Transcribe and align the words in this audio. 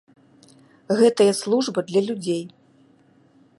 Гэтая 1.01 1.29
служба 1.41 1.79
для 1.91 2.01
людзей. 2.09 2.43